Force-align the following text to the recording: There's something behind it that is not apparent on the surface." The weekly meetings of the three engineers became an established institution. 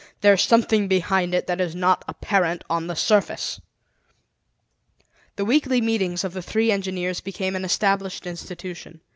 There's 0.21 0.41
something 0.41 0.87
behind 0.87 1.35
it 1.35 1.45
that 1.45 1.61
is 1.61 1.75
not 1.75 2.03
apparent 2.07 2.63
on 2.67 2.87
the 2.87 2.95
surface." 2.95 3.61
The 5.35 5.45
weekly 5.45 5.79
meetings 5.79 6.23
of 6.23 6.33
the 6.33 6.41
three 6.41 6.71
engineers 6.71 7.21
became 7.21 7.55
an 7.55 7.63
established 7.65 8.25
institution. 8.25 9.01